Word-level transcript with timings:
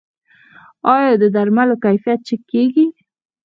آیا 0.93 1.11
د 1.21 1.23
درملو 1.35 1.75
کیفیت 1.85 2.19
چک 2.27 2.41
کیږي؟ 2.51 2.85